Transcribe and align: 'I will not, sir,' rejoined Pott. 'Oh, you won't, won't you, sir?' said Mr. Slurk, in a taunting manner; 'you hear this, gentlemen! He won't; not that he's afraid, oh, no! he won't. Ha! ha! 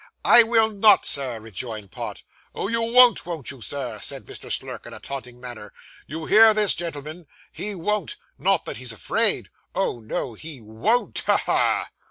'I 0.25 0.41
will 0.49 0.71
not, 0.71 1.05
sir,' 1.05 1.39
rejoined 1.39 1.91
Pott. 1.91 2.23
'Oh, 2.55 2.67
you 2.67 2.81
won't, 2.81 3.23
won't 3.23 3.51
you, 3.51 3.61
sir?' 3.61 3.99
said 4.01 4.25
Mr. 4.25 4.51
Slurk, 4.51 4.87
in 4.87 4.93
a 4.95 4.99
taunting 4.99 5.39
manner; 5.39 5.71
'you 6.07 6.25
hear 6.25 6.55
this, 6.55 6.73
gentlemen! 6.73 7.27
He 7.51 7.75
won't; 7.75 8.17
not 8.39 8.65
that 8.65 8.77
he's 8.77 8.91
afraid, 8.91 9.49
oh, 9.75 9.99
no! 9.99 10.33
he 10.33 10.59
won't. 10.59 11.19
Ha! 11.27 11.37
ha! 11.37 11.89